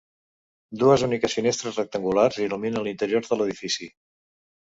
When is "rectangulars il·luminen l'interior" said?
1.79-3.29